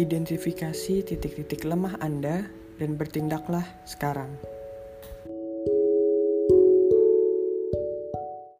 [0.00, 2.48] Identifikasi titik-titik lemah Anda
[2.80, 4.51] dan bertindaklah sekarang.